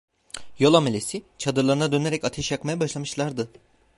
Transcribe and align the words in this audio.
Yol 0.59 0.73
amelesi, 0.73 1.23
çadırlarına 1.37 1.91
dönerek 1.91 2.23
ateş 2.23 2.51
yakmaya 2.51 2.79
başlamışlardı. 2.79 3.49